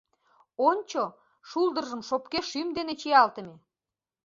[0.69, 1.03] —Ончо:
[1.49, 3.55] шулдыржым шопке шӱм дене чиялтыме.